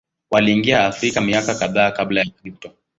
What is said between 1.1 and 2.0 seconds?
miaka kadhaa